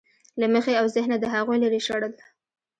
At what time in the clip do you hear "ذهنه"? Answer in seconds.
0.95-1.17